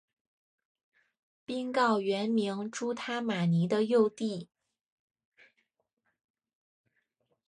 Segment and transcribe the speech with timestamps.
[1.45, 4.49] 宾告原名朱他玛尼的幼弟。